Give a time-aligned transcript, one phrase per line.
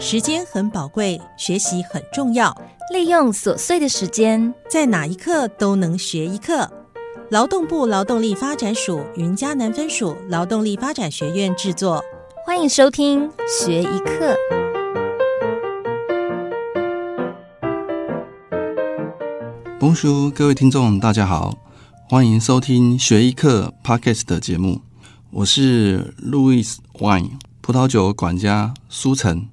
[0.00, 2.56] 时间很宝贵，学习很重要，
[2.92, 6.70] 利用琐碎的时间，在哪一刻都能学一课。
[7.30, 12.00] 劳动部劳动力发展署云嘉南分署劳动力发展学院制作，
[12.46, 14.36] 欢迎收听学一课。
[19.80, 21.58] bonjour，叔，各位听众，大家好，
[22.08, 24.80] 欢迎收听学一课 Podcast 的节目，
[25.32, 29.48] 我是 Louis Wine 葡萄酒管家苏晨。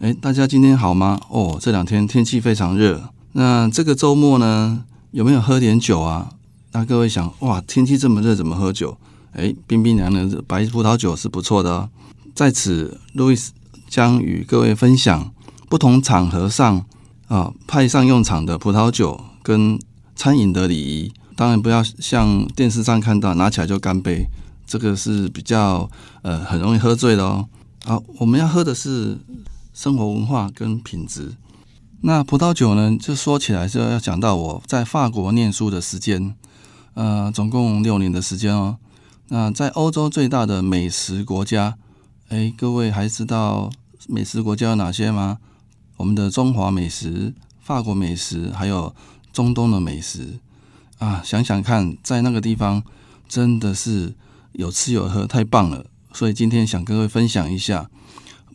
[0.00, 1.20] 哎，大家今天好吗？
[1.28, 6.32] 哦，这两天天气非常热，那这个周末呢，有没有喝点酒啊？
[6.72, 8.96] 那各位想，哇，天气这么热，怎么喝酒？
[9.32, 11.90] 哎，冰冰凉凉的白葡萄酒是不错的哦。
[12.34, 13.50] 在此，Louis
[13.90, 15.30] 将与各位分享
[15.68, 16.82] 不同场合上
[17.28, 19.20] 啊派上用场的葡萄酒。
[19.42, 19.78] 跟
[20.16, 24.26] 餐饮的礼仪，当然不要像电视上看到拿起来就干杯，
[24.66, 25.90] 这个是比较
[26.22, 27.46] 呃很容易喝醉的哦。
[27.84, 29.18] 好，我们要喝的是
[29.72, 31.36] 生活文化跟品质。
[32.02, 36.34] 那葡萄酒呢，就说起来就要讲到我在法国念书的时间，
[36.94, 38.78] 呃，总共六年的时间哦。
[39.28, 41.76] 那在欧洲最大的美食国家，
[42.28, 43.70] 哎，各位还知道
[44.08, 45.38] 美食国家有哪些吗？
[45.96, 48.94] 我们的中华美食、法国美食，还有。
[49.32, 50.40] 中东的美食
[50.98, 52.82] 啊，想想看，在那个地方
[53.28, 54.12] 真的是
[54.54, 55.86] 有吃有喝，太棒了。
[56.12, 57.88] 所以今天想跟各位分享一下，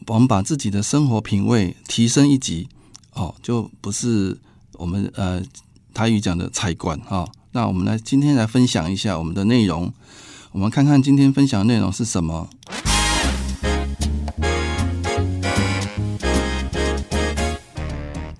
[0.08, 2.68] 我们把自己的生活品味提升一级
[3.14, 4.38] 哦，就不是
[4.74, 5.42] 我们呃
[5.94, 7.28] 台语讲的菜馆哈。
[7.52, 9.92] 那我们来今天来分享一下我们的内容，
[10.52, 12.50] 我们看看今天分享内容是什么。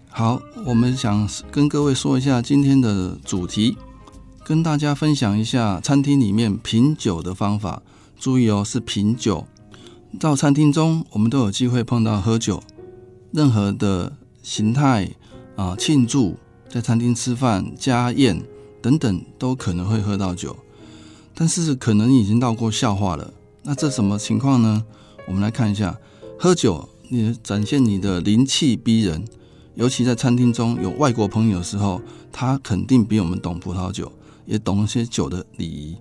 [0.10, 0.42] 好。
[0.66, 3.78] 我们想跟各位说一下今天的主题，
[4.44, 7.84] 跟大家分享一下餐厅里面品酒的方法。
[8.20, 9.46] 注意哦，是品酒。
[10.20, 12.62] 到餐厅中，我们都有机会碰到喝酒，
[13.32, 15.10] 任何的形态
[15.56, 16.38] 啊，庆祝
[16.70, 18.42] 在餐厅吃饭、家宴
[18.82, 20.56] 等等，都可能会喝到酒。
[21.34, 23.34] 但是可能已经到过笑话了。
[23.64, 24.86] 那这什么情况呢？
[25.28, 25.98] 我们来看一下，
[26.40, 29.26] 喝酒你展现你的灵气逼人。
[29.74, 32.02] 尤其在餐厅中有外国朋友的时候，
[32.32, 34.10] 他肯定比我们懂葡萄酒，
[34.46, 35.98] 也懂一些酒的礼仪。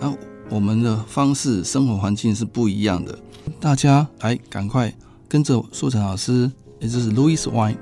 [0.00, 0.10] 那
[0.50, 3.18] 我们的方式、生活环境是不一样的。
[3.60, 4.92] 大家来赶快
[5.28, 6.50] 跟着苏晨老师，
[6.80, 7.76] 也就是 Louis Wine。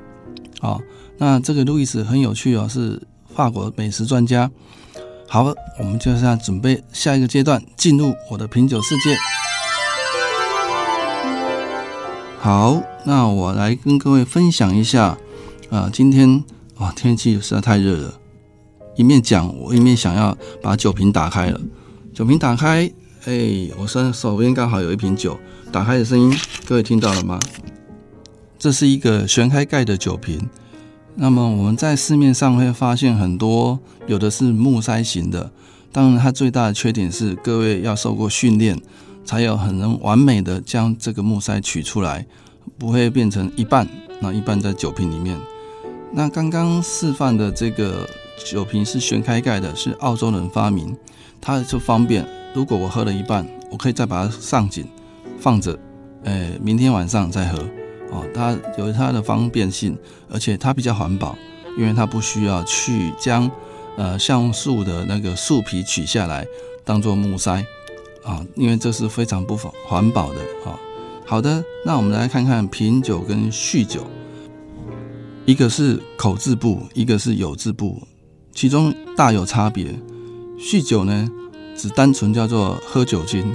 [0.60, 0.80] 好，
[1.18, 3.00] 那这个 Louis 很有趣哦，是
[3.34, 4.50] 法国美食专家。
[5.28, 9.16] 好，我们就是要准备下一个阶段，进入我的品酒世界。
[12.38, 15.18] 好，那我来跟各位分享一下。
[15.68, 16.44] 啊，今天
[16.76, 18.14] 哇，天气实在太热了。
[18.94, 21.60] 一面讲，我一面想要把酒瓶打开了。
[22.16, 22.90] 酒瓶打开，
[23.26, 25.38] 哎，我身手边刚好有一瓶酒，
[25.70, 26.34] 打开的声音，
[26.64, 27.38] 各位听到了吗？
[28.58, 30.48] 这是一个旋开盖的酒瓶。
[31.16, 35.52] 那么我们在市面上会发现很多，有的是木塞型的。
[35.92, 38.80] 当然，它最大的缺点是，各位要受过训练，
[39.22, 42.26] 才有很能完美的将这个木塞取出来，
[42.78, 43.86] 不会变成一半，
[44.20, 45.38] 那一半在酒瓶里面。
[46.10, 48.08] 那刚刚示范的这个
[48.44, 50.96] 酒瓶是旋开盖的，是澳洲人发明，
[51.40, 52.26] 它就方便。
[52.54, 54.86] 如果我喝了一半，我可以再把它上紧
[55.38, 55.78] 放着，
[56.24, 57.58] 呃，明天晚上再喝。
[58.10, 59.98] 哦，它有它的方便性，
[60.30, 61.36] 而且它比较环保，
[61.76, 63.50] 因为它不需要去将
[63.96, 66.46] 呃橡树的那个树皮取下来
[66.84, 67.64] 当做木塞
[68.22, 70.78] 啊，因为这是非常不环保的啊。
[71.26, 74.06] 好的，那我们来看看品酒跟酗酒。
[75.44, 78.00] 一个是口字部，一个是有字部，
[78.56, 79.94] 其中大有差别。
[80.58, 81.30] 酗酒呢，
[81.76, 83.54] 只单纯叫做喝酒精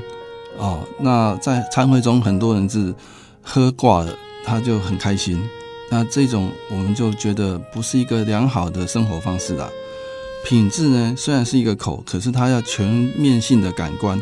[0.60, 0.88] 哦。
[1.00, 2.94] 那在餐会中，很多人是
[3.42, 4.14] 喝挂了，
[4.46, 5.42] 他就很开心。
[5.90, 9.68] 那这种我们就觉得不是一个良好的生活方式啦。
[10.46, 12.88] 品质呢，虽然是一个口，可是它要全
[13.18, 14.22] 面性的感官，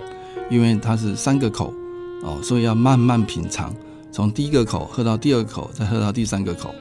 [0.50, 1.74] 因为它是三个口
[2.24, 3.76] 哦，所以要慢慢品尝，
[4.14, 6.74] 从第一个口喝到第二口，再喝到第三个口。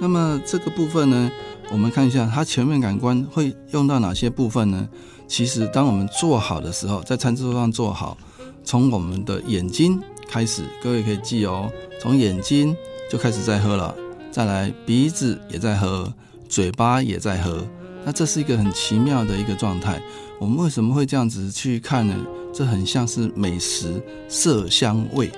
[0.00, 1.30] 那么这个部分呢，
[1.70, 4.88] 我们看一下它全面感官会用到哪些部分呢？
[5.26, 8.16] 其实当我们做好的时候，在餐桌上做好，
[8.64, 11.70] 从我们的眼睛开始，各位可以记哦，
[12.00, 12.74] 从眼睛
[13.10, 13.94] 就开始在喝了，
[14.30, 16.12] 再来鼻子也在喝，
[16.48, 17.62] 嘴巴也在喝，
[18.04, 20.00] 那这是一个很奇妙的一个状态。
[20.40, 22.14] 我们为什么会这样子去看呢？
[22.54, 25.30] 这很像是美食色香味。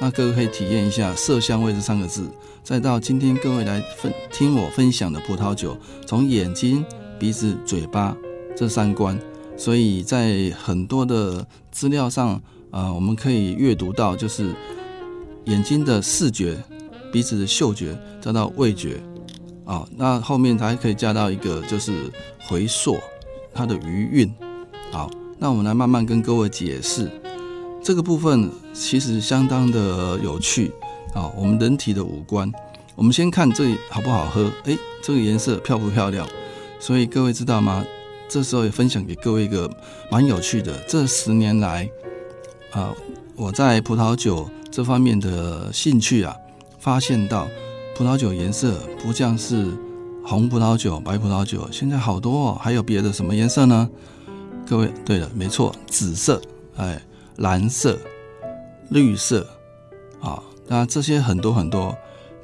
[0.00, 2.28] 那各位可以体验一下色香味这三个字，
[2.62, 6.84] 再到今天各位来分听我分享的葡萄酒，从眼睛、
[7.18, 8.16] 鼻子、嘴巴
[8.56, 9.18] 这三关，
[9.56, 12.40] 所以在很多的资料上，
[12.70, 14.54] 啊，我们可以阅读到，就是
[15.46, 16.56] 眼睛的视觉，
[17.12, 19.00] 鼻子的嗅觉，再到味觉，
[19.64, 22.08] 啊，那后面还可以加到一个就是
[22.46, 22.96] 回溯
[23.52, 24.32] 它的余韵。
[24.92, 27.10] 好，那我们来慢慢跟各位解释。
[27.88, 30.70] 这个部分，其实相当的有趣
[31.14, 31.32] 啊。
[31.34, 32.52] 我们人体的五官，
[32.94, 34.52] 我们先看这里好不好喝？
[34.64, 36.28] 诶，这个颜色漂不漂亮？
[36.78, 37.82] 所以各位知道吗？
[38.28, 39.70] 这时候也分享给各位一个
[40.10, 41.88] 蛮有趣的，这十年来
[42.72, 42.92] 啊，
[43.34, 46.36] 我在葡萄酒这方面的兴趣啊，
[46.78, 47.48] 发现到
[47.96, 49.66] 葡萄酒颜色不像是
[50.22, 53.88] 红葡萄酒、白葡萄酒，现在好多哦，还有别的什么颜色呢？
[54.66, 56.38] 各位，对了，没错，紫色，
[56.76, 57.00] 哎，
[57.38, 57.98] 蓝色、
[58.90, 59.44] 绿色，
[60.20, 61.96] 啊，那这些很多很多，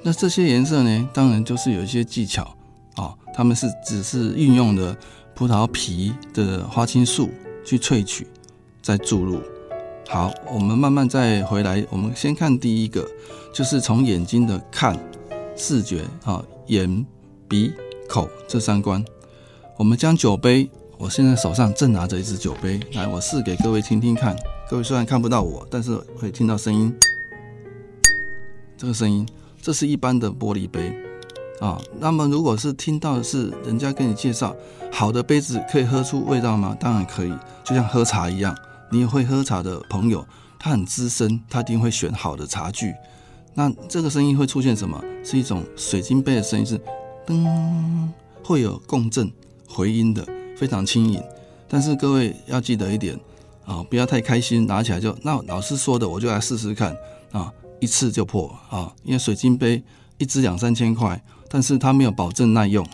[0.03, 2.57] 那这些颜色呢，当然就是有一些技巧
[2.97, 4.97] 啊，他们是只是运用的。
[5.37, 7.29] 葡萄皮的花青素
[7.67, 8.25] 去萃取，
[8.81, 9.41] 再注入。
[10.07, 11.85] 好，我们慢慢再回来。
[11.91, 13.05] 我们先看第一个，
[13.53, 14.97] 就是从眼睛的看
[15.57, 17.05] 视觉啊，眼、
[17.49, 17.73] 鼻、
[18.09, 19.05] 口这三关。
[19.77, 24.37] 我们将酒杯，我现在手上正拿着一只酒杯，来，我试给各位听听看。
[24.71, 26.93] 各位虽然看不到我，但是会听到声音。
[28.79, 29.27] 这个声音，
[29.61, 30.99] 这是一般的玻璃杯。
[31.61, 34.57] 啊，那么如果是听到的是人家跟你介绍
[34.91, 36.77] 好的杯子可以喝出味道吗？
[36.81, 37.33] 当然可以，
[37.63, 38.57] 就像喝茶一样，
[38.91, 40.27] 你也会喝茶的朋友，
[40.59, 42.95] 他很资深，他一定会选好的茶具。
[43.53, 45.03] 那这个声音会出现什么？
[45.23, 46.81] 是一种水晶杯的声音，是
[47.27, 48.09] 噔，
[48.43, 49.31] 会有共振
[49.69, 50.27] 回音的，
[50.57, 51.23] 非常轻盈。
[51.69, 53.19] 但是各位要记得一点
[53.67, 56.97] 啊，不要太开心，拿起来就那老师说的，我就来试试看
[57.33, 59.83] 啊，一次就破啊，因为水晶杯
[60.19, 61.23] 一支两三千块。
[61.47, 62.85] 但是它没有保证耐用，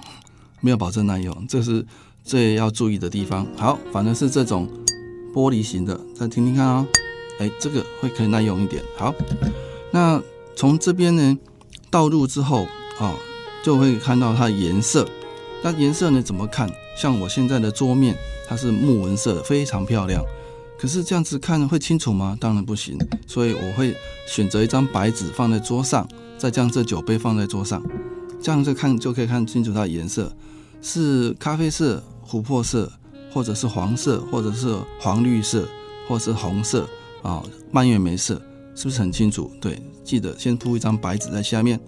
[0.61, 1.83] 没有保证耐用，这是
[2.23, 3.47] 最要注意的地方。
[3.57, 4.69] 好，反正是这种
[5.33, 6.87] 玻璃型的，再听听看啊，
[7.39, 8.83] 哎，这个会可以耐用一点。
[8.99, 9.15] 好，
[9.91, 10.23] 那
[10.55, 11.39] 从这边呢
[11.89, 12.67] 倒入之后
[12.99, 13.15] 啊，
[13.65, 15.09] 就会看到它的颜色。
[15.63, 16.71] 那颜色呢怎么看？
[16.99, 18.15] 像我现在的桌面，
[18.47, 20.23] 它是木纹色，非常漂亮。
[20.81, 22.35] 可是这样子看会清楚吗？
[22.41, 22.97] 当然不行。
[23.27, 23.95] 所以我会
[24.27, 27.83] 选择一张白纸放在桌上，再将这酒杯放在桌上。
[28.41, 30.35] 这样子看就可以看清楚它的颜色，
[30.81, 32.91] 是咖啡色、琥珀色，
[33.31, 35.69] 或者是黄色，或者是黄绿色，
[36.09, 36.89] 或者是红色
[37.21, 38.41] 啊，蔓越莓色，
[38.75, 39.53] 是不是很清楚？
[39.61, 41.79] 对，记得先铺一张白纸在下面，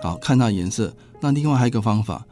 [0.00, 0.94] 好看它颜色。
[1.20, 2.24] 那另外还有一个方法，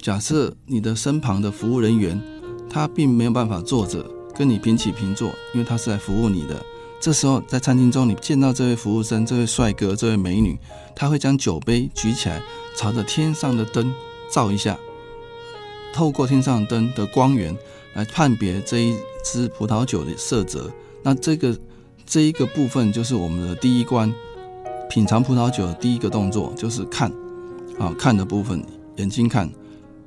[0.00, 2.20] 假设你的身旁的服务人员
[2.68, 6.60] 他并没有办法坐着跟你平起平坐，因为他是来服务你的。
[7.00, 10.56] 这时候在餐厅中，你见到这位服务生、这位帅哥、这位美女，
[10.94, 12.40] 他会将酒杯举起来，
[12.76, 13.92] 朝着天上的灯
[14.30, 14.78] 照一下，
[15.92, 17.56] 透过天上的灯的光源
[17.94, 20.70] 来判别这一支葡萄酒的色泽。
[21.02, 21.58] 那这个
[22.06, 24.14] 这一个部分就是我们的第一关，
[24.88, 27.10] 品尝葡萄酒的第一个动作就是看，
[27.80, 28.64] 啊看的部分，
[28.96, 29.50] 眼睛看。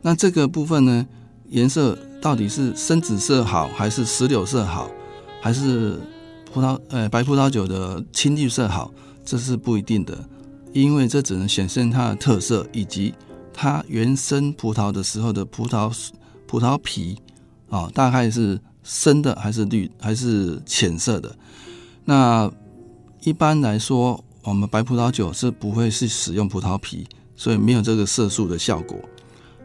[0.02, 1.06] 那这个部分呢，
[1.50, 4.90] 颜色到底是深紫色好，还是石榴色好，
[5.40, 6.00] 还是？
[6.52, 8.92] 葡萄，呃，白葡萄酒的青绿色好，
[9.24, 10.18] 这是不一定的，
[10.74, 13.14] 因为这只能显现它的特色，以及
[13.54, 15.94] 它原生葡萄的时候的葡萄
[16.48, 17.16] 葡萄皮
[17.70, 21.36] 啊，大概是深的还是绿还是浅色的。
[22.06, 22.50] 那
[23.22, 27.06] 一般来说，我们白葡萄酒是不会是使用葡萄皮，
[27.36, 28.98] 所以没有这个色素的效果。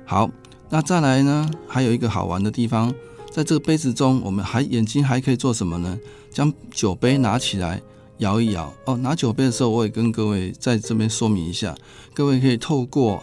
[0.05, 0.29] 好，
[0.71, 2.95] 那再来呢，还有一个好玩的地方。
[3.31, 5.99] 在这个杯子中，我们还眼睛还可以做什么呢？
[6.33, 7.81] 将酒杯拿起来
[8.19, 8.73] 摇一摇。
[8.87, 11.75] 哦，拿酒杯的时候，我也跟各位在这边说明一下。
[12.15, 13.23] 各位可以透过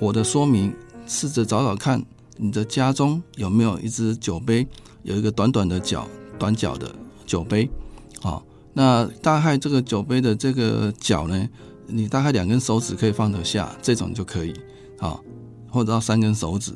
[0.00, 0.74] 我的说明，
[1.06, 2.04] 试着找找看，
[2.36, 4.66] 你的家中有没有一只酒杯，
[5.02, 6.06] 有一个短短的脚、
[6.38, 6.94] 短脚的
[7.26, 7.68] 酒杯。
[8.22, 8.40] 啊，
[8.74, 11.48] 那大概这个酒杯的这个脚呢，
[11.86, 14.54] 你大概两根手指可以放得下，这种就可以。
[14.98, 15.20] 好，
[15.72, 16.72] 或者到三根手指，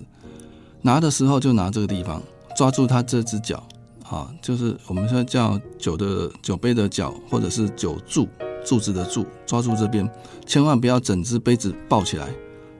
[0.83, 2.21] 拿的时候就拿这个地方。
[2.57, 3.63] 抓住它这只脚，
[4.09, 8.27] 啊，就是我们说叫酒的酒杯的脚，或者是酒柱
[8.65, 10.11] 柱子的柱，抓住这边，
[10.47, 12.27] 千万不要整只杯子抱起来，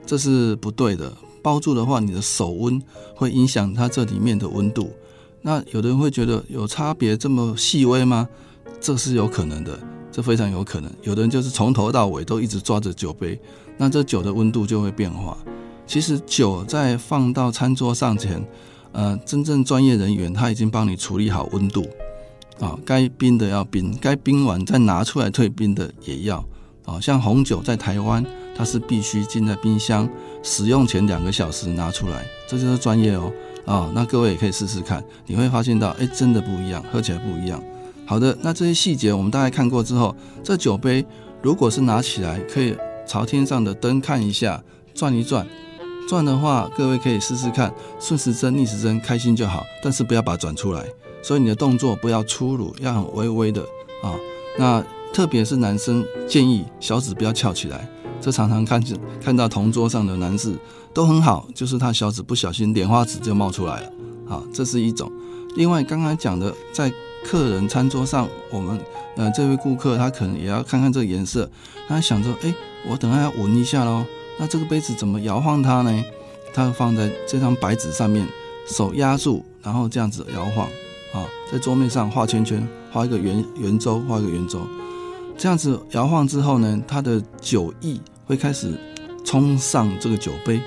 [0.03, 1.13] 这是不对的。
[1.43, 2.81] 抱住的话，你的手温
[3.15, 4.91] 会影响它这里面的温度。
[5.43, 8.27] 那有的人会觉得有差别这么细微吗？
[8.81, 9.79] 这是有可能的，
[10.11, 10.91] 这非常有可能。
[11.03, 13.39] 有的人就是从头到尾都一直抓着酒杯，
[13.77, 15.37] 那这酒的温度就会变化。
[15.87, 18.45] 其实酒在放到餐桌上前。
[18.93, 21.85] 呃，真正专业人员他已经帮你处理好温度，
[22.59, 26.43] 啊，该冰的要冰，该冰完再拿出来退冰的也要，
[26.83, 28.25] 啊，像红酒在台湾，
[28.55, 30.09] 它是必须进在冰箱，
[30.41, 33.31] 使用前两个小时拿出来，这就是专业哦，
[33.67, 37.61] 啊，那各位也可以试试看，你会发现到，哎，真的不一样，喝起来不一样。
[38.07, 41.05] 好的，那这些细节我们大概看过之后，这酒杯
[41.43, 42.75] 如果是拿起来可以
[43.05, 44.63] 朝天上的灯看一下，
[44.95, 45.45] 转一转。
[46.07, 50.85] 转的话，各位可以试试看，顺时针、逆时针，开心就好，但是不要把它转出来。
[51.21, 53.61] 所以你的动作不要粗鲁，要很微微的
[54.01, 54.15] 啊。
[54.57, 54.81] 那
[55.13, 57.87] 特别是男生，建议小指不要翘起来。
[58.21, 60.57] 这常常看见看到同桌上的男士
[60.93, 63.91] 都很好，就是他小指不小心莲花指就冒出来了。
[64.29, 65.11] 啊，这是一种。
[65.55, 66.91] 另外，刚刚讲的，在
[67.23, 68.79] 客人餐桌上，我们
[69.17, 71.49] 呃这位顾客他可能也要看看这个颜色，
[71.87, 72.53] 他想着，哎，
[72.89, 74.05] 我等下要闻一下喽。
[74.37, 76.03] 那这个杯子怎么摇晃它呢？
[76.53, 78.27] 它放在这张白纸上面，
[78.67, 80.67] 手压住，然后这样子摇晃，
[81.13, 84.61] 啊，在桌面上画圈圈，画一个圆圆周，画一个圆周，
[85.37, 88.73] 这样子摇晃之后呢，它的酒意会开始
[89.23, 90.61] 冲上这个酒杯，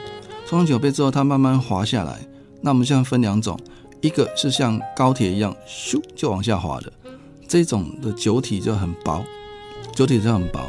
[0.47, 2.21] 冲上酒杯之后，它慢慢滑下来。
[2.61, 3.59] 那我们现在分两种，
[4.01, 6.93] 一个是像高铁一样咻就往下滑的，
[7.49, 9.25] 这种的酒体就很薄，
[9.95, 10.61] 酒体就很薄。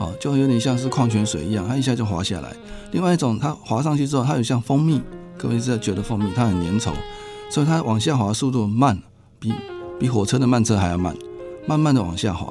[0.00, 2.56] 哦，就有点像是矿泉水一样，它一下就滑下来。
[2.90, 5.00] 另外一种，它滑上去之后，它有像蜂蜜，
[5.36, 6.90] 各位是觉得蜂蜜它很粘稠，
[7.50, 8.98] 所以它往下滑速度慢，
[9.38, 9.52] 比
[9.98, 11.14] 比火车的慢车还要慢，
[11.66, 12.50] 慢慢的往下滑。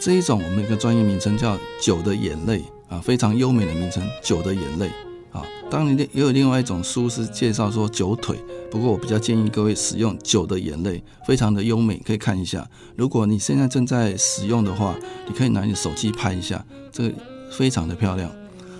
[0.00, 4.90] 这一种我们有个专业名称叫酒的眼泪啊，非常优美的名称，酒的眼泪。
[5.32, 8.36] 啊，当然也有另外一种书是介绍说酒腿，
[8.70, 12.68] 不过我比较建议各位使用酒的眼泪，非常的优美，可以看一下。
[12.96, 14.94] 如果你现在正在使用的话，
[15.26, 17.14] 你可以拿你手机拍一下，这个
[17.50, 18.30] 非常的漂亮。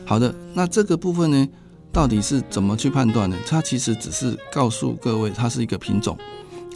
[0.05, 1.49] 好的，那这个部分呢，
[1.93, 3.37] 到底是怎么去判断呢？
[3.47, 6.19] 它其实只是告诉各位，它是一个品种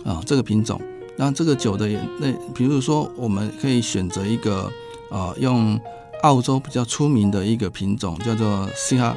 [0.04, 0.80] 啊，这个品种。
[1.16, 4.70] 那这个酒的眼泪，比如说我们可以选择一个
[5.10, 5.80] 啊，用
[6.22, 9.16] 澳洲比较出名的一个品种，叫做西哈。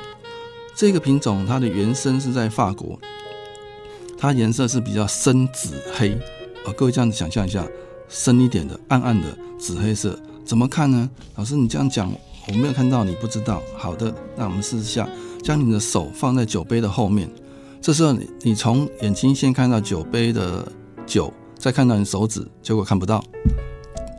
[0.77, 2.99] 这个品种它的原生是在法国，
[4.15, 6.11] 它颜色是比较深紫黑，
[6.63, 7.67] 啊，各位这样子想象一下，
[8.07, 10.15] 深一点的暗暗的紫黑色，
[10.45, 11.09] 怎么看呢？
[11.35, 12.13] 老师你这样讲
[12.47, 13.59] 我没有看到，你不知道。
[13.75, 15.09] 好的，那我们试一下，
[15.41, 17.27] 将你的手放在酒杯的后面，
[17.81, 20.71] 这时候你你从眼睛先看到酒杯的
[21.07, 23.23] 酒，再看到你手指，结果看不到，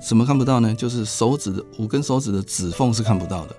[0.04, 0.74] 怎么看不到呢？
[0.74, 3.54] 就是手指的五根手指的指缝是看不到的，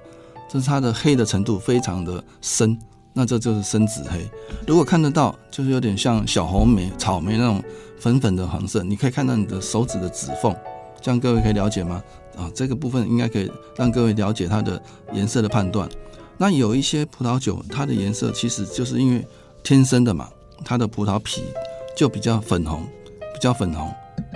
[0.49, 2.77] 这是它的黑的程度非常的深。
[3.11, 4.29] 那这就是深紫黑，
[4.67, 7.61] 如果看得到，就是有点像小红莓、草莓那种
[7.99, 8.83] 粉粉的黄色。
[8.83, 10.55] 你可以看到你的手指的指缝，
[11.01, 12.01] 这样各位可以了解吗？
[12.37, 15.89] 啊，这个部分应该可以让各位了解它的颜色的判断。
[16.37, 19.27] 那有一些葡萄酒，它的颜色其实就是因为
[19.63, 20.29] 天生的嘛，
[20.63, 21.41] 它的葡萄皮
[21.97, 22.83] 就比较粉红，
[23.33, 23.91] 比较粉红。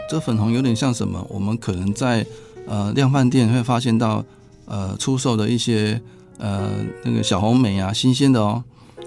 [0.09, 1.25] 这粉红有点像什么？
[1.29, 2.25] 我们可能在
[2.67, 4.25] 呃量贩店会发现到
[4.65, 6.01] 呃出售的一些。
[6.39, 6.67] 呃，
[7.03, 8.61] 那个小红莓啊，新鲜的哦。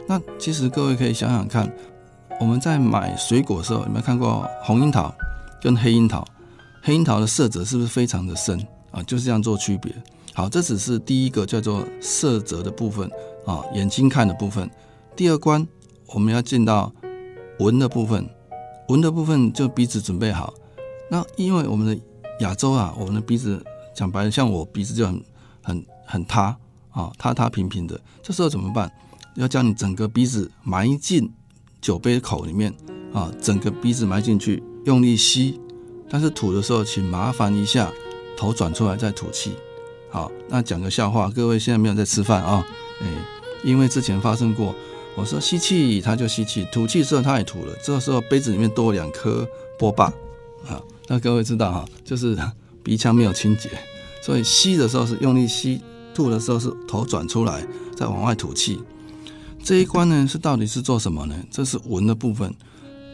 [0.06, 1.70] 那其实各位可以想想看，
[2.40, 5.12] 我们在买水果的时候，有没有看过红樱桃
[5.60, 6.24] 跟黑樱桃？
[6.80, 8.58] 黑樱桃的色泽是不是非常的深
[8.92, 9.02] 啊？
[9.02, 9.92] 就是这样做区别。
[10.34, 13.10] 好，这只是第一个叫做色泽的部分
[13.44, 14.70] 啊，眼睛看的部分。
[15.16, 15.66] 第二关
[16.14, 16.90] 我们要进到
[17.58, 18.26] 闻的部分，
[18.88, 20.54] 闻的部分就鼻子准备好。
[21.10, 22.02] 那因为我们的
[22.40, 23.62] 亚洲啊，我们的鼻子
[23.94, 25.20] 讲白了，像我鼻子就很
[25.66, 26.56] 很很塌。
[26.96, 28.90] 啊，塌塌平平的，这时候怎么办？
[29.34, 31.30] 要将你整个鼻子埋进
[31.78, 32.72] 酒杯口里面
[33.12, 35.60] 啊，整个鼻子埋进去，用力吸。
[36.08, 37.92] 但是吐的时候，请麻烦一下
[38.34, 39.52] 头转出来再吐气。
[40.10, 42.66] 好，那讲个笑话，各位现在没有在吃饭啊？
[43.02, 43.06] 哎，
[43.62, 44.74] 因为之前发生过，
[45.16, 49.46] 我说吸气他就吸气，吐气时候他也吐了，这时候杯子里面多了两颗
[49.78, 50.06] 波霸。
[50.66, 52.34] 啊，那各位知道哈，就是
[52.82, 53.68] 鼻腔没有清洁，
[54.26, 55.80] 所以吸的时候是用力吸。
[56.12, 57.62] 吐的时候是头转出来，
[57.94, 58.80] 再往外吐气。
[59.62, 61.36] 这一关呢是到底是做什么呢？
[61.50, 62.50] 这是闻的部分。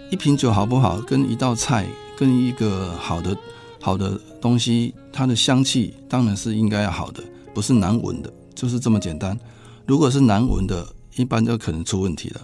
[0.09, 1.85] 一瓶酒好不好，跟一道菜，
[2.17, 3.37] 跟一个好的
[3.81, 9.37] 好的东西，它的香气当然是应该要好的，不是难闻的，就是这么简单。
[9.85, 12.41] 如果是难闻的，一般就可能出问题了。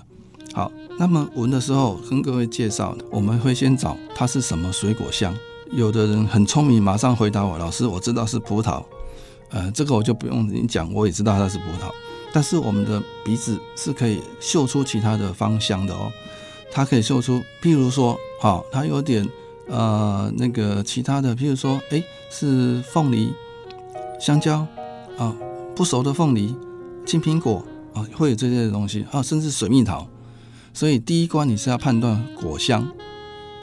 [0.52, 5.32] 好，那么闻的时候跟各位介绍，我们会先找它是什么水果香。
[5.72, 8.82] 有的人很聪明，马上回答我，老师，我知道是葡萄。
[9.50, 11.90] 呃，这个我就不用你讲，我也知道它是葡萄。
[12.32, 16.10] 但是我们的鼻子是可以嗅出其他的芳香的哦，
[16.70, 19.26] 它可以嗅出，譬如说，好，它有点
[19.66, 23.32] 呃那个其他的，譬如说，哎，是凤梨、
[24.20, 24.66] 香蕉
[25.16, 25.34] 啊，
[25.74, 26.54] 不熟的凤梨、
[27.06, 30.06] 青苹果啊，会有这些的东西啊，甚至水蜜桃。
[30.74, 32.86] 所以第一关你是要判断果香，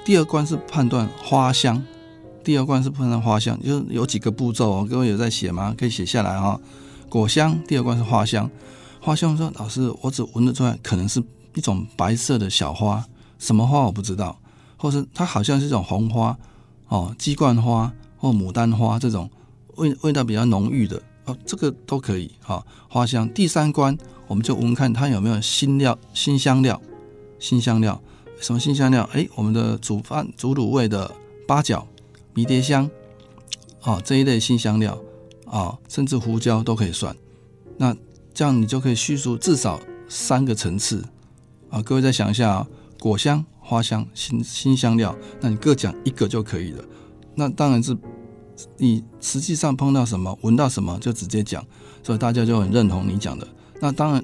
[0.03, 1.83] 第二关是判断花香。
[2.45, 4.87] 第二关是判断花香，就是有几个步骤哦。
[4.87, 5.73] 各位有在写吗？
[5.75, 6.57] 可以写下来哈。
[7.09, 8.47] 果香，第二关是花香。
[9.01, 11.21] 花香说：“老师，我只闻得出来，可能是
[11.55, 13.03] 一种白色的小花，
[13.39, 14.39] 什么花我不知道，
[14.77, 16.37] 或是它好像是一种红花
[16.87, 19.27] 哦，鸡冠花或牡丹花这种
[19.77, 22.63] 味味道比较浓郁的哦，这个都可以哈。
[22.87, 23.97] 花香第三关，
[24.27, 26.79] 我们就闻看它有没有新料、新香料、
[27.39, 27.99] 新香料。
[28.39, 29.09] 什么新香料？
[29.13, 31.11] 哎，我们的煮饭、煮卤味的
[31.47, 31.87] 八角、
[32.35, 32.87] 迷迭香，
[33.81, 35.01] 哦，这一类新香料
[35.47, 37.15] 啊，甚至胡椒都可以算。
[37.77, 37.95] 那
[38.33, 41.03] 这样你就可以叙述至少三个层次
[41.69, 41.81] 啊。
[41.81, 42.67] 各位再想一下，
[42.99, 46.83] 果香、花香、新新香料，那你各讲一个就可以了。
[47.33, 47.97] 那当然是
[48.77, 51.65] 你实际上碰到什么、闻到什么就直接讲，
[52.03, 53.47] 所以大家就很认同你讲的。
[53.81, 54.23] 那当然，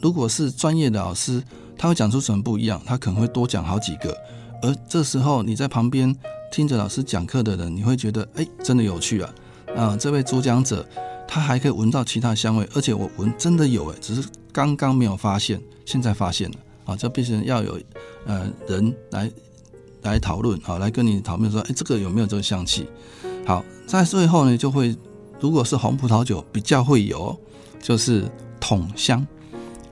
[0.00, 1.40] 如果是专业的老师。
[1.82, 2.78] 他会讲出什么不一样？
[2.84, 4.14] 他可能会多讲好几个，
[4.60, 6.14] 而这时候你在旁边
[6.50, 9.34] 听着老师讲课的人，你会觉得哎，真的有趣啊！
[9.76, 10.86] 啊，这位主讲者
[11.26, 16.96] 他还可以闻到其他香味，而且我闻真的有哎，只是刚刚没有发现，现在发现了啊！
[16.96, 17.78] 这必须要有
[18.26, 19.30] 呃人来
[20.02, 22.86] 来讨论啊，来跟你讨论说，哎，这个有没有这个香气？
[23.46, 24.96] 好，在最后呢，就会
[25.38, 27.38] 如果是红葡萄酒比较会有，
[27.80, 28.24] 就是
[28.58, 29.26] 桶香，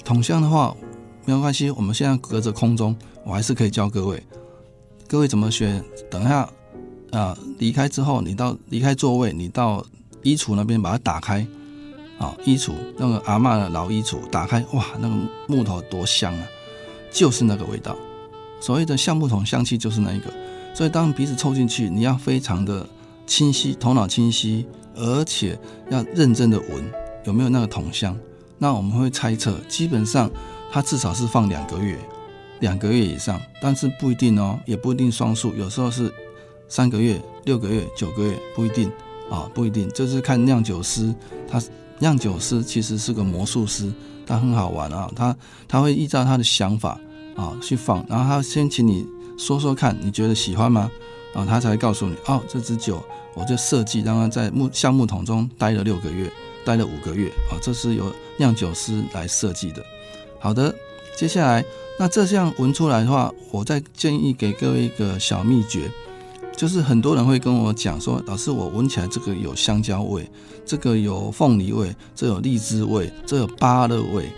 [0.05, 0.77] 桶香的话。
[1.25, 4.23] 没有关系，我们现在隔着空中，我还是可以教各位。
[5.09, 5.83] 各位怎么学？
[6.11, 6.47] 等一下
[7.13, 9.83] 啊，离开之后，你到离开座位，你到
[10.23, 11.47] 衣橱那边把它打开
[12.19, 15.15] 啊，衣橱那个阿嬷的老衣橱打开，哇，那个
[15.47, 16.47] 木头多香啊，
[17.11, 17.97] 就是那个味道。
[18.61, 20.31] 所谓的橡木桶香气就是那一个。
[20.75, 22.87] 所以当鼻子凑进去，你要非常的
[23.27, 26.85] 清晰，头脑清晰，而且要认真的闻
[27.25, 28.15] 有没有那个桶香。
[28.59, 30.31] 那我们会猜测，基本上。
[30.71, 31.99] 它至少是放两个月，
[32.61, 36.13] 两个月以上，但是不一定哦，也不一定双数，有时候是
[36.69, 38.91] 三个月、六个月、九个月，不一定
[39.31, 41.15] 啊，不一定，就是看酿酒师，
[41.49, 41.63] 他
[41.99, 43.93] 酿酒师其实是个魔术师，
[44.27, 45.37] 他很好玩啊，他
[45.67, 47.01] 他会依照他的想法
[47.37, 50.91] 啊去放，然后他先请你说说看，你觉得喜欢吗？
[51.35, 53.03] 啊，他才告诉你，哦，这支酒
[53.35, 56.33] 我就设计让它在木橡木桶中待了六个月，
[56.65, 59.85] 待了五个月啊，这是由酿酒师来设计的。
[60.41, 60.75] 好的，
[61.17, 61.65] 接下来
[62.01, 65.91] 那这样闻出来的话，我再建议给各位一个小秘诀，
[66.57, 70.31] 就是很多人会跟我讲说，老师我闻起来这个有香蕉味，
[70.65, 74.31] 这个有凤梨味，这有荔枝味，这有芭乐味。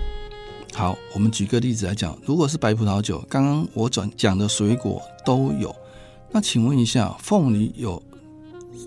[0.72, 5.76] 好，我们举个例子来讲，如果是白葡萄酒，刚刚我转讲的水果都有，
[6.30, 8.02] 那请问一下，凤梨有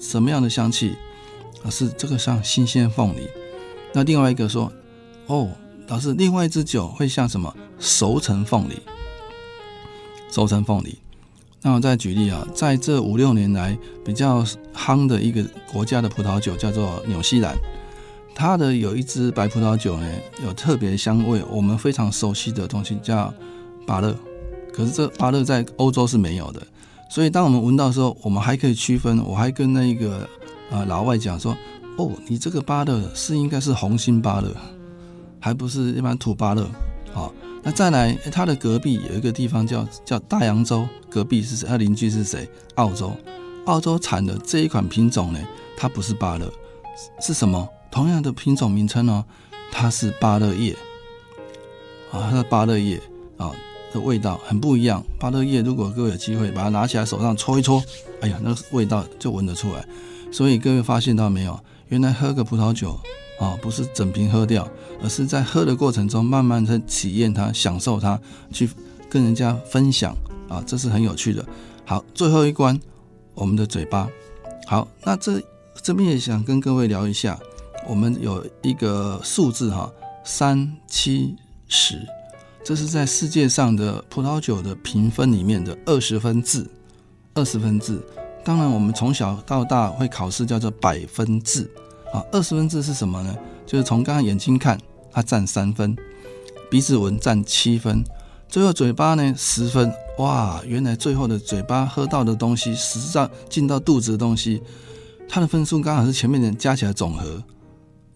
[0.02, 0.96] 什么样的香气？
[1.70, 3.28] 是这个像新鲜凤梨。
[3.94, 4.72] 那另外一个说，
[5.28, 5.48] 哦。
[5.88, 7.54] 老师，另外一支酒会像什么？
[7.78, 8.74] 熟成凤梨，
[10.32, 10.98] 熟成凤梨。
[11.62, 14.44] 那我再举例啊，在这五六年来比较
[14.74, 17.56] 夯的一个国家的葡萄酒叫做纽西兰，
[18.34, 20.08] 它的有一支白葡萄酒呢，
[20.44, 23.34] 有特别香味，我们非常熟悉的东西叫
[23.86, 24.16] 巴勒。
[24.74, 26.62] 可是这巴勒在欧洲是没有的，
[27.10, 29.24] 所以当我们闻到的时候，我们还可以区分。
[29.24, 30.28] 我还跟那一个
[30.72, 31.56] 啊老外讲说，
[31.98, 34.50] 哦，你这个巴勒是应该是红心巴勒。
[35.44, 36.66] 还不是一般土巴勒，
[37.12, 41.68] 好，那再来，它的隔壁有一个地方叫叫大洋洲，隔壁是谁？
[41.68, 42.50] 它邻居是谁？
[42.76, 43.12] 澳洲，
[43.66, 45.40] 澳洲产的这一款品种呢，
[45.76, 46.50] 它不是巴勒，
[47.20, 47.68] 是什么？
[47.92, 49.26] 同样的品种名称哦，
[49.70, 50.72] 它是巴勒叶，
[52.14, 52.98] 啊，它的巴勒叶
[53.36, 53.52] 啊
[53.92, 55.04] 的味道很不一样。
[55.20, 57.84] 巴勒叶如果各位有机会把它拿起来手上搓一搓，
[58.22, 59.86] 哎呀，那个味道就闻得出来。
[60.32, 61.60] 所以各位发现到没有？
[61.90, 62.98] 原来喝个葡萄酒。
[63.40, 64.68] 啊，不是整瓶喝掉，
[65.02, 68.20] 而是在喝的过程中慢慢的体验它，享受它，
[68.52, 68.70] 去
[69.10, 70.16] 跟人家分享
[70.48, 71.46] 啊，这是很有趣的。
[71.86, 72.80] 好，最后一关，
[73.34, 74.08] 我们的嘴巴。
[74.66, 75.42] 好，那这
[75.82, 77.38] 这边也想跟各位聊一下，
[77.88, 79.92] 我们有一个数字哈，
[80.24, 81.36] 三七
[81.68, 82.00] 十，
[82.64, 86.66] 这是在世界上的葡萄酒的评分里面的二十分制，
[87.34, 88.00] 二十分制。
[88.46, 91.70] 当然，我们从小到大会考试叫做百分制。
[92.14, 93.36] 啊，二十分制是什么呢？
[93.66, 94.80] 就是从刚刚眼睛看，
[95.12, 95.96] 它占三分；
[96.70, 98.04] 鼻子闻占七分；
[98.48, 99.92] 最后嘴巴呢十分。
[100.20, 104.62] 哇，原来最后的嘴巴喝到的东西，实际上进到肚子的东西，
[105.28, 107.44] 它的分数刚好是前面的加起来总和。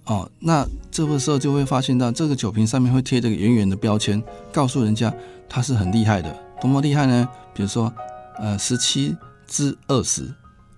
[0.05, 4.21] 哦，那这个时候就会发现到这个酒瓶上面会贴这个圆圆的标签，
[4.53, 5.11] 告诉人家
[5.49, 6.31] 它是很厉害的。
[6.61, 7.27] 多么厉害呢？
[7.51, 7.91] 比如说，
[8.37, 10.31] 呃，十七至二十，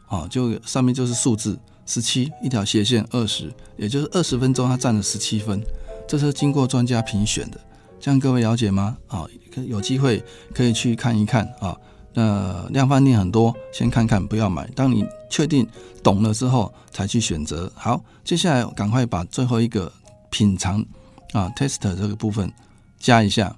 [0.08, 1.60] 哦，就上面就是数字。
[1.90, 5.60] 十七一条斜线，二十，也就是二十分钟，它占了十七分，
[6.08, 7.60] 这是经过专家评选的，
[8.00, 8.96] 这样各位了解吗？
[9.08, 9.26] 啊，
[9.66, 10.24] 有机会
[10.54, 11.76] 可以去看一看啊。
[12.14, 14.70] 那量贩店很多，先看看，不要买。
[14.76, 15.68] 当你确定
[16.04, 17.72] 懂了之后，才去选择。
[17.74, 19.92] 好，接下来赶快把最后一个
[20.30, 20.86] 品尝
[21.34, 22.52] 啊，test 这个部分
[23.00, 23.56] 加一下。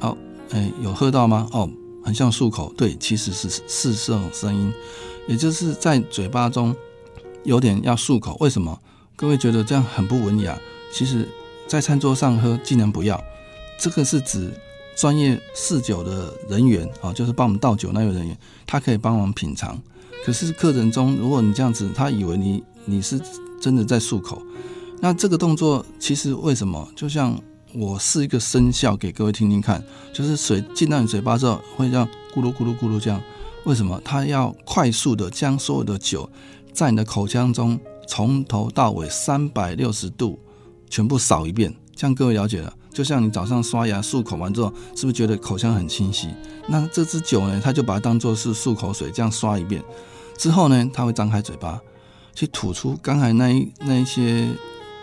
[0.00, 0.16] 好，
[0.52, 1.46] 哎，有喝到吗？
[1.52, 1.68] 哦，
[2.08, 4.72] 很像漱口，对，其实是是这种声音。
[5.26, 6.74] 也就是在嘴巴中
[7.44, 8.34] 有点要漱口。
[8.40, 8.80] 为什么？
[9.14, 10.58] 各位觉得这样很不文雅？
[10.90, 11.28] 其实，
[11.66, 13.22] 在餐桌上喝尽量不要。
[13.78, 14.50] 这个是指
[14.96, 18.34] 专业侍酒的人员啊，就是帮我们倒酒那位人员，
[18.66, 19.78] 他可以帮忙品尝。
[20.24, 23.20] 可是客人中，如果你这样子，他以为你你是
[23.60, 24.40] 真的在漱口。
[25.00, 26.88] 那这个动作其实为什么？
[26.96, 27.38] 就像
[27.78, 29.80] 我试一个声效给各位听听看，
[30.12, 33.22] 就是水进到你嘴巴之后会这样咕噜咕噜咕噜这样。
[33.62, 34.00] 为什么？
[34.04, 36.28] 它要快速的将所有的酒
[36.72, 40.36] 在你的口腔中从头到尾三百六十度
[40.90, 42.74] 全部扫一遍，这样各位了解了。
[42.92, 46.30] 就像你早上刷牙漱口完之后，是不是觉得口腔很清晰？
[46.66, 49.80] 那这支酒呢，它就把它当做是漱口水，这样刷一遍
[50.36, 51.80] 之后呢，它会张开嘴巴
[52.34, 54.48] 去吐出刚才那一那一些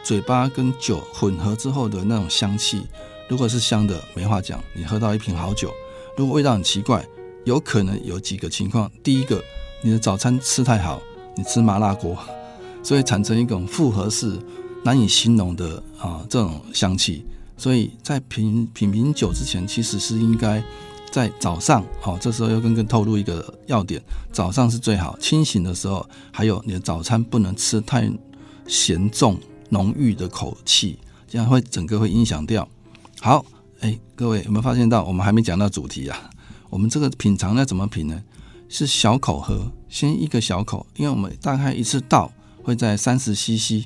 [0.05, 2.85] 嘴巴跟酒混合之后的那种香气。
[3.27, 5.73] 如果是香的，没话讲，你喝到一瓶好酒。
[6.15, 7.03] 如果味道很奇怪，
[7.43, 9.43] 有可能有几个情况：第一个，
[9.81, 11.01] 你的早餐吃太好，
[11.35, 12.15] 你吃麻辣锅，
[12.83, 14.39] 所以产生一种复合式
[14.83, 17.25] 难以形容的啊这种香气。
[17.57, 20.63] 所以在品品品酒之前，其实是应该
[21.09, 23.99] 在早上，好，这时候要跟跟透露一个要点，
[24.31, 28.07] 早上是最好清醒的时候，还有你的早餐不能吃太
[28.67, 29.39] 咸重
[29.69, 32.67] 浓郁的口气，这样会整个会影响掉。
[33.21, 33.45] 好，
[33.79, 36.29] 哎，各位有没有发现到我们还没讲到主题啊？
[36.69, 38.23] 我们这个品尝要怎么品呢？
[38.67, 42.31] 是小口喝，先一个小口，因为我们大概一次倒
[42.63, 43.85] 会在三十 CC，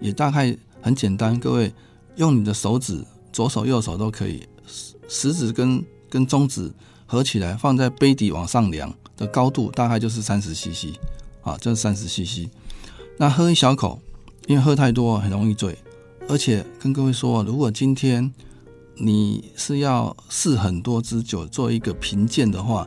[0.00, 1.72] 也大概很简单，各位。
[2.16, 6.68] 用你的手指，左手右手都可以，食食指跟跟中指
[7.06, 10.98] 合起来，放在杯底往上量的高度，大概就是三十 CC，
[11.42, 12.50] 啊，这是三十 CC。
[13.16, 14.02] 那喝一小口，
[14.48, 15.78] 因为喝太多很容易醉，
[16.28, 18.28] 而且跟各位说，如果今天
[18.96, 22.84] 你是要试很多支酒做一个评鉴的话，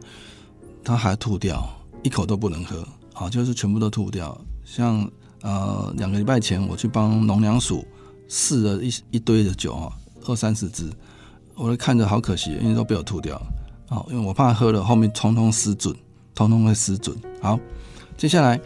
[0.84, 1.63] 他还吐掉，
[2.04, 4.38] 一口都不能喝，啊，就是全部都吐掉。
[4.65, 5.10] 像
[5.41, 7.86] 呃两个礼拜前我去帮农粮署。
[8.34, 9.91] 试了一一堆的酒啊，
[10.26, 10.89] 二三十支，
[11.54, 13.38] 我都看着好可惜，因为都被我吐掉
[13.89, 15.93] 好，因为我怕喝了后面通通失准，
[16.34, 17.13] 通通会失准。
[17.41, 17.60] 好，
[18.15, 18.58] 接下来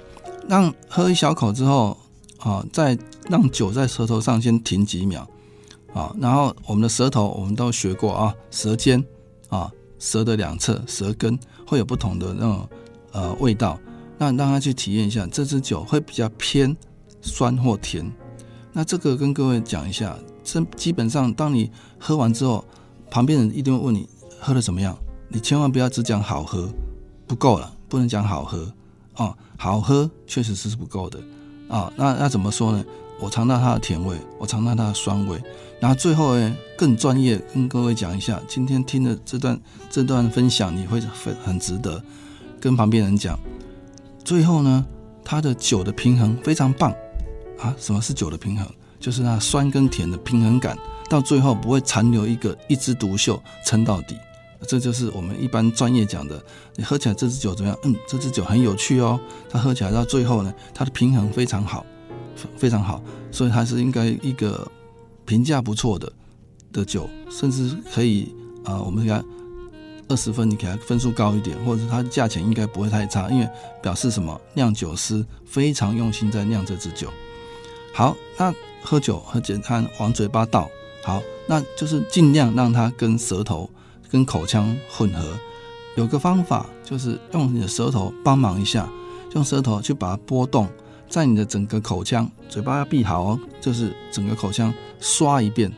[0.47, 1.97] 让喝一小口之后
[2.45, 2.95] 啊，再
[3.27, 5.27] 让酒在舌头上先停几秒
[5.95, 9.03] 啊，然后我们的舌头我们都学过啊，舌尖
[9.49, 12.69] 啊，舌的两侧舌根会有不同的那种
[13.13, 13.79] 呃味道，
[14.19, 16.77] 那让他去体验一下，这支酒会比较偏
[17.19, 18.09] 酸或甜。
[18.71, 22.63] 那这个跟各位讲一下，这基本上当你喝完之后，
[23.09, 24.07] 旁边人一定会问你
[24.39, 24.95] 喝的怎么样，
[25.29, 26.69] 你千万不要只讲好喝，
[27.25, 28.71] 不够了，不能讲好喝
[29.15, 31.19] 啊，好喝确实是不够的
[31.67, 31.91] 啊。
[31.95, 32.83] 那那怎么说呢？
[33.19, 35.41] 我尝到它的甜味，我尝到它的酸味，
[35.79, 42.03] 然后最后呢更专业跟各位讲一下，今天听的这段这段分享你会很很值得
[42.59, 43.39] 跟旁边人讲。
[44.23, 44.85] 最后呢，
[45.23, 46.93] 它的酒的平衡非常棒。
[47.57, 48.67] 啊，什么是酒的平衡？
[48.99, 50.77] 就是那酸跟甜的平衡感，
[51.09, 54.17] 到最后不会残留一个一枝独秀撑到底。
[54.65, 56.43] 这就是我们一般专业讲的，
[56.75, 57.79] 你喝起来这支酒怎么样？
[57.83, 59.19] 嗯，这支酒很有趣哦。
[59.49, 61.85] 它喝起来到最后呢，它的平衡非常好，
[62.57, 63.01] 非常好，
[63.31, 64.69] 所以它是应该一个
[65.25, 66.11] 评价不错的
[66.73, 69.23] 的酒，甚至可以啊，我们给它
[70.07, 73.49] 二十分，你给它分数高一点，或者它价钱应该不会太差，因为
[73.81, 74.39] 表示什么？
[74.53, 77.09] 酿酒师非常用心在酿这支酒。
[77.93, 80.69] 好，那喝酒很简单，往嘴巴倒。
[81.03, 83.69] 好，那就是尽量让它跟舌头、
[84.09, 85.23] 跟口腔混合。
[85.95, 88.89] 有个方法就是用你的舌头帮忙一下，
[89.33, 90.67] 用舌头去把它拨动，
[91.09, 95.71] 在你的整个口腔，嘴巴要闭好哦，就是整个口腔刷一遍，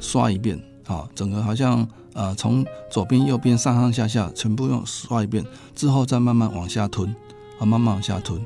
[0.00, 0.60] 刷一遍。
[0.84, 7.14] 好，整个好像呃从左边、右边、上上下下全部用刷一遍之后，再慢慢往下吞，
[7.60, 8.44] 啊，慢慢往下吞。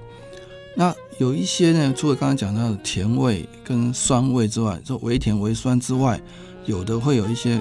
[0.75, 6.21] 那有一些呢，除了刚刚讲到的甜味跟酸味之外，就微甜微酸之外，
[6.67, 7.59] 有的会有一些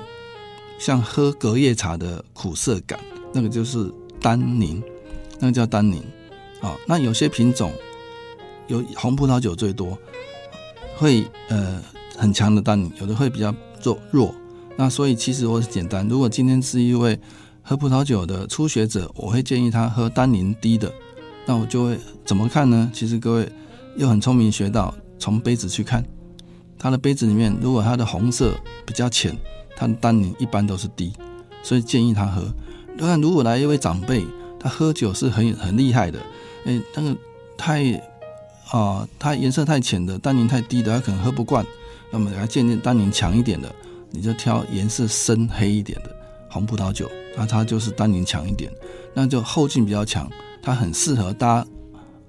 [0.77, 2.99] 像喝隔夜茶的苦涩感，
[3.33, 4.81] 那个就是单宁，
[5.39, 6.03] 那个叫单宁。
[6.61, 7.71] 啊，那有些品种
[8.67, 9.97] 有红葡萄酒最多，
[10.97, 11.81] 会呃
[12.17, 14.35] 很强的单宁，有的会比较弱弱。
[14.75, 17.19] 那所以其实我是简单，如果今天是一位
[17.61, 20.91] 喝葡萄酒的初学者，我会建议他喝单宁低的。
[21.45, 22.89] 那我就会怎么看呢？
[22.93, 23.49] 其实各位
[23.97, 26.03] 又很聪明，学到从杯子去看，
[26.79, 29.37] 它的杯子里面，如果它的红色比较浅，
[29.75, 31.13] 它的单宁一般都是低，
[31.61, 32.43] 所以建议他喝。
[32.97, 34.25] 那如果来一位长辈，
[34.59, 36.19] 他喝酒是很很厉害的，
[36.65, 37.15] 哎，那个
[37.57, 37.83] 太
[38.71, 41.65] 啊，它颜色太浅的，单宁太低的，他可能喝不惯。
[42.11, 43.69] 那么给他建议单宁强一点的，
[44.11, 46.15] 你就挑颜色深黑一点的
[46.49, 48.71] 红葡萄酒，那它就是单宁强一点，
[49.13, 50.29] 那就后劲比较强。
[50.61, 51.65] 它很适合搭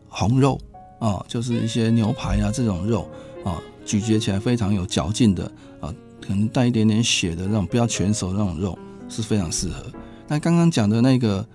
[0.09, 0.61] 红肉
[0.98, 3.09] 啊，就是一些牛排啊这种肉
[3.44, 5.94] 啊，咀嚼起来非常有嚼劲的啊，
[6.27, 9.85] 可能带一点点血的那种，不要全熟那种肉是非常适合。
[10.27, 11.47] 那刚刚讲的那个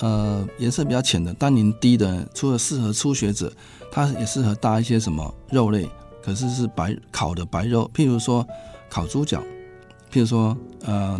[0.00, 3.52] 呃颜色比较浅的、单宁低的，除了适合初学者，
[3.90, 5.88] 它也适合搭一些什么肉类，
[6.22, 8.46] 可是是白烤的白肉，譬如说
[8.88, 9.40] 烤猪脚，
[10.12, 11.18] 譬如说呃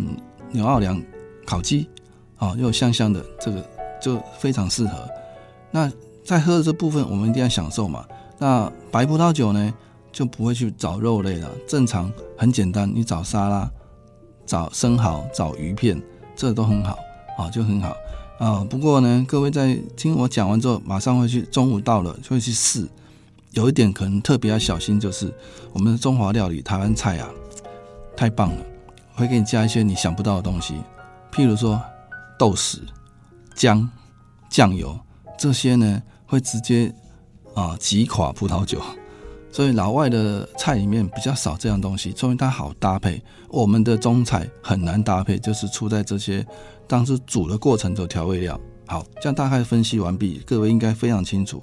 [0.51, 1.01] 牛奥良
[1.45, 1.89] 烤鸡
[2.37, 3.67] 啊，又香香的，这个
[4.01, 5.09] 就非常适合。
[5.71, 5.91] 那
[6.23, 8.05] 在喝的这部分，我们一定要享受嘛。
[8.37, 9.73] 那白葡萄酒呢，
[10.11, 11.49] 就不会去找肉类了。
[11.67, 13.71] 正常很简单，你找沙拉、
[14.45, 16.01] 找生蚝、找鱼片，
[16.35, 16.97] 这都很好
[17.37, 17.95] 啊，就很好
[18.39, 18.65] 啊。
[18.69, 22.87] 不过呢，各位在听我讲完之后，马上会去中午到了就会去试。
[23.51, 25.33] 有一点可能特别要小心，就是
[25.73, 27.29] 我们的中华料理、台湾菜啊，
[28.15, 28.65] 太棒了，
[29.13, 30.75] 会给你加一些你想不到的东西，
[31.33, 31.81] 譬如说
[32.39, 32.79] 豆豉、
[33.55, 33.89] 姜、
[34.49, 34.97] 酱油。
[35.37, 36.93] 这些呢会直接
[37.55, 38.79] 啊击垮葡萄酒，
[39.51, 43.21] 所以老外的菜里面比较少这样东西，说明它好搭配。
[43.49, 46.45] 我们的中菜很难搭配，就是出在这些
[46.87, 48.59] 当时煮的过程的调味料。
[48.87, 51.61] 好，这样大概分析完毕，各位应该非常清楚。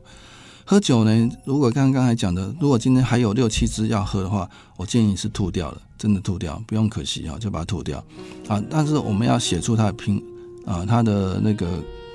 [0.66, 4.46] 喝酒呢，如果刚刚才讲的，如果今天还有六七支要喝的话，
[4.77, 8.05] 我建议是吐掉了，真的吐掉，不用可惜啊，就把它吐掉
[8.48, 8.62] 啊。
[8.68, 10.22] 但是我们要写出它的评
[10.66, 11.66] 啊，它的那个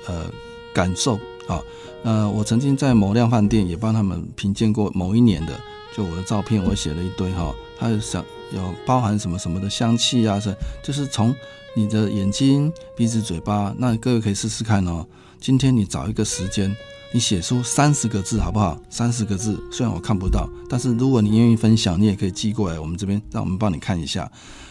[0.06, 0.24] 呃
[0.72, 1.18] 感受。
[1.46, 1.62] 好，
[2.02, 5.52] 呃，我曾经在某量饭店也帮他们评鉴过某一年的，
[5.94, 11.34] 就我的照片，我写了一堆哈，它想有包含什么什么的香气啊，是就是从
[11.76, 15.06] 你的眼睛、鼻子、嘴巴，那各位可以试试看哦。
[15.40, 16.74] 今天你找一个时间，
[17.12, 18.78] 你写出三十个字好不好？
[18.88, 24.30] 三十个字，虽然我看不到，但是如果你愿意分享，你也可以寄过来我们这边，让我们帮你看一下。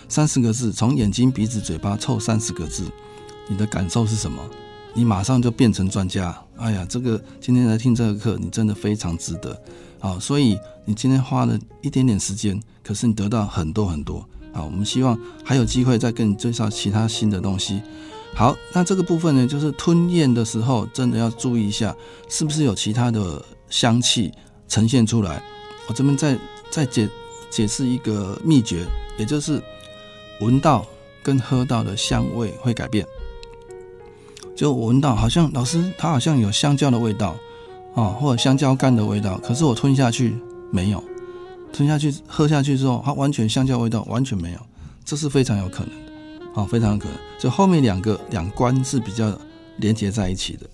[0.09, 2.86] 三十个字，从眼睛、鼻子、嘴巴凑三十个字，
[3.47, 4.41] 你的感受是什么？
[4.95, 9.62] 你马上就变成专家，哎呀，这个今天来听这个课，你真的非常值得，
[9.99, 17.82] 好，所以你今天花了一点点时间，可是你得到很多很多，好，我们希望还有机会再跟你介绍其他新的东西。
[18.34, 21.93] 好，那这个部分呢，就是吞咽的时候，真的要注意一下，
[22.30, 24.32] 是不是有其他的香气
[24.69, 25.43] 呈现出来。
[25.89, 26.39] 我这边再
[26.71, 27.10] 再解
[27.49, 29.62] 解释一个秘诀，也就是
[30.39, 30.88] 闻到
[31.21, 33.06] 跟喝到的香味会改变。
[34.63, 37.36] 就闻到，好像老师他好像有香蕉的味道，
[37.95, 40.38] 哦，或者香蕉干的味道，可是我吞下去
[40.71, 41.04] 没有，
[41.73, 44.60] 吞下去喝下去之后，它完全香蕉味道完全没有，
[45.04, 47.17] 这是非常有可能的，哦，非常有可能。
[47.38, 49.38] 所以后面两个两关是比较
[49.80, 50.65] 连接在一起的。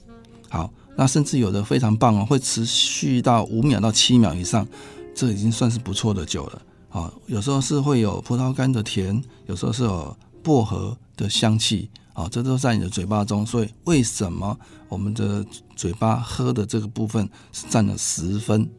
[0.49, 4.67] 好，那甚至有的非常棒哦，会持续到五秒到七秒以上，
[5.15, 6.61] 这已经算是不错的酒了。
[6.89, 11.89] 啊，有时候是会有葡萄干的甜，有时候是有薄荷的香气。
[12.19, 18.69] 啊，这都在你的嘴巴中，所以为什么我们的嘴巴喝的这个部分是占了十分？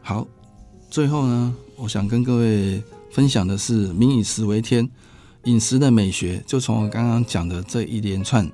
[0.00, 0.26] 好，
[0.90, 4.90] 最后呢，我想跟各位分享的是“民以食为天”，
[5.46, 8.50] 饮食的美学就从我刚刚讲的这一连串，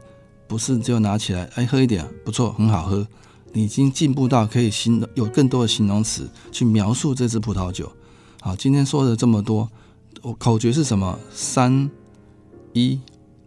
[0.46, 3.08] 不是就拿起来哎喝一点不错，很好喝，
[3.54, 7.90] 你已经进步到可以形有更多的形容词去描述这支葡萄酒。
[8.42, 9.70] 好，今天说的这么多。
[10.22, 11.18] 我口诀是什么？
[11.32, 11.90] 三
[12.72, 13.00] 一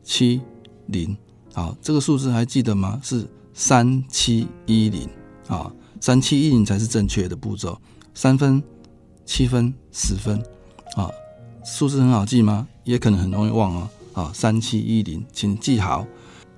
[0.04, 0.42] 七
[0.88, 1.16] 零，
[1.54, 3.00] 好，这个数字还记得吗？
[3.04, 5.10] 是三七一零
[5.48, 7.78] 啊，三七一零才是正确的步骤。
[8.14, 8.62] 三分、
[9.26, 10.42] 七分、十分，
[10.96, 11.10] 啊，
[11.66, 12.68] 数字很好记吗？
[12.84, 13.90] 也可能很容易忘哦。
[14.14, 16.06] 啊，三七一零，请记好。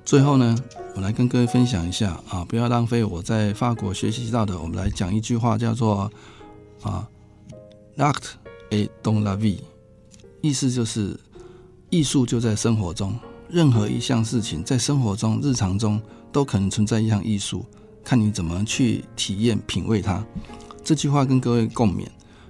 [0.05, 0.55] 最后呢，
[0.95, 4.59] 我来跟各位分享一下啊，不要浪费我在法国学习到的。
[4.59, 6.11] 我们来讲一句话，叫做
[6.81, 7.07] 啊
[7.97, 8.23] ，L'art
[8.69, 9.57] est dans la vie。
[10.43, 11.17] 意思就是，
[11.89, 13.17] 艺术就在生活中。
[13.49, 16.01] 任何一项事情，在生活中、日常中
[16.33, 17.65] 都可能存在一项艺术，
[18.03, 20.21] 看你怎么去体验、品味它。
[20.83, 22.05] 这句话跟各位共勉。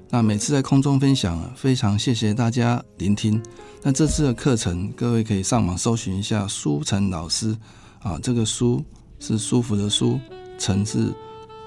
[0.10, 3.40] 那每次在空中分享，非常谢谢大家聆听。
[3.84, 7.56] 那这次的课程，各位可以上网搜寻一下舒晨老师
[8.02, 8.84] 啊，这个“舒”
[9.22, 10.20] 是舒服的“舒
[10.58, 11.14] ”，“晨”是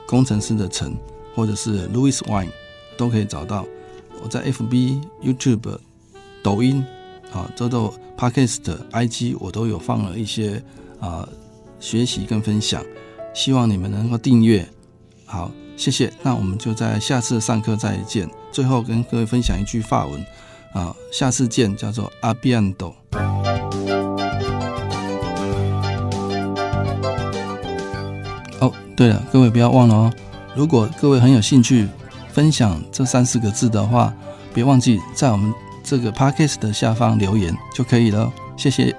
[0.08, 0.92] 工程师的“晨”，
[1.36, 2.50] 或者是 Louis Wine
[2.96, 3.64] 都可以找到。
[4.24, 5.78] 我在 FB、YouTube。
[6.46, 6.80] 抖音
[7.32, 8.60] 啊，这都 Podcast、
[8.92, 10.62] IG 我都有放了一些
[11.00, 11.28] 啊
[11.80, 12.80] 学习跟分享，
[13.34, 14.64] 希望你们能够订阅。
[15.24, 16.12] 好，谢谢。
[16.22, 18.30] 那我们就在下次上课再见。
[18.52, 20.24] 最后跟各位分享一句法文
[20.72, 22.94] 啊，下次见，叫做阿比安多。
[28.60, 30.12] 哦，对了，各位不要忘了哦，
[30.54, 31.88] 如果各位很有兴趣
[32.32, 34.14] 分享这三四个字的话，
[34.54, 35.52] 别忘记在我们。
[35.86, 38.94] 这个 podcast 的下方留言就可以了，谢谢。